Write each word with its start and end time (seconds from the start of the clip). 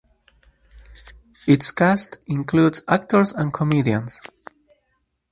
Its 1.47 1.69
cast 1.71 2.17
includes 2.25 2.81
actors 2.87 3.33
and 3.33 3.53
comedians. 3.53 4.19